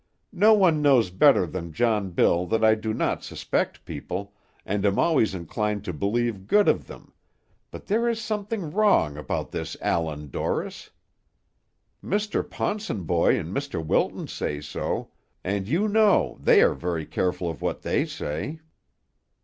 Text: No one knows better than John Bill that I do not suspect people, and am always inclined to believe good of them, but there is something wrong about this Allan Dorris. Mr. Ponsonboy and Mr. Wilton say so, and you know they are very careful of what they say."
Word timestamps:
No 0.33 0.55
one 0.55 0.81
knows 0.81 1.11
better 1.11 1.45
than 1.45 1.71
John 1.73 2.09
Bill 2.09 2.47
that 2.47 2.63
I 2.65 2.73
do 2.73 2.91
not 2.91 3.23
suspect 3.23 3.85
people, 3.85 4.33
and 4.65 4.83
am 4.83 4.97
always 4.97 5.35
inclined 5.35 5.85
to 5.85 5.93
believe 5.93 6.47
good 6.47 6.67
of 6.67 6.87
them, 6.87 7.13
but 7.69 7.85
there 7.85 8.09
is 8.09 8.19
something 8.19 8.71
wrong 8.71 9.15
about 9.15 9.51
this 9.51 9.77
Allan 9.79 10.31
Dorris. 10.31 10.89
Mr. 12.03 12.41
Ponsonboy 12.41 13.39
and 13.39 13.55
Mr. 13.55 13.85
Wilton 13.85 14.27
say 14.27 14.59
so, 14.59 15.11
and 15.43 15.67
you 15.67 15.87
know 15.87 16.35
they 16.41 16.63
are 16.63 16.73
very 16.73 17.05
careful 17.05 17.47
of 17.47 17.61
what 17.61 17.83
they 17.83 18.03
say." 18.07 18.59